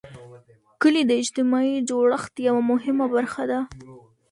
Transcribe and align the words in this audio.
کلي 0.81 1.01
د 1.07 1.11
اجتماعي 1.21 1.75
جوړښت 1.89 2.33
یوه 2.47 2.61
مهمه 2.71 3.05
برخه 3.15 3.43
ده. 3.51 3.59